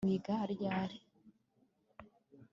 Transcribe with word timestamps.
wiga 0.07 0.37
ryari 0.53 0.97